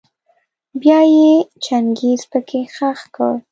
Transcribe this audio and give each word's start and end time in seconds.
بيا 0.81 0.99
يې 1.15 1.31
چنګېز 1.63 2.21
پکي 2.31 2.61
خښ 2.75 2.99
کړ. 3.15 3.33